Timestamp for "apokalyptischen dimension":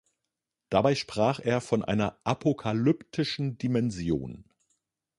2.23-4.45